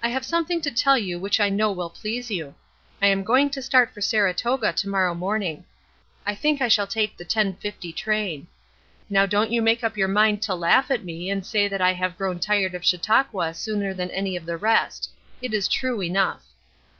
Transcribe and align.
I 0.00 0.10
have 0.10 0.24
something 0.24 0.60
to 0.60 0.70
tell 0.70 0.96
you 0.96 1.18
which 1.18 1.40
I 1.40 1.48
know 1.48 1.72
will 1.72 1.90
please 1.90 2.30
you. 2.30 2.54
I 3.02 3.08
am 3.08 3.24
going 3.24 3.50
to 3.50 3.60
start 3.60 3.90
for 3.92 4.00
Saratoga 4.00 4.72
to 4.72 4.88
morrow 4.88 5.12
morning. 5.12 5.64
I 6.24 6.36
think 6.36 6.62
I 6.62 6.68
shall 6.68 6.86
take 6.86 7.16
the 7.16 7.24
10:50 7.24 7.92
train. 7.96 8.46
Now 9.10 9.26
don't 9.26 9.50
you 9.50 9.60
make 9.60 9.82
up 9.82 9.96
your 9.96 10.06
mind 10.06 10.40
to 10.42 10.54
laugh 10.54 10.88
at 10.92 11.02
me 11.04 11.30
and 11.30 11.44
say 11.44 11.66
that 11.66 11.80
I 11.82 11.94
have 11.94 12.16
grown 12.16 12.38
tired 12.38 12.76
of 12.76 12.84
Chautauqua 12.86 13.54
sooner 13.54 13.92
than 13.92 14.12
any 14.12 14.36
of 14.36 14.46
the 14.46 14.56
rest. 14.56 15.10
It 15.42 15.52
is 15.52 15.66
true 15.66 16.00
enough. 16.00 16.44